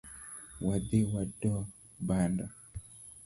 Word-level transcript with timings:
Wadhi 0.65 0.99
wado 1.11 1.53
bando. 2.07 2.45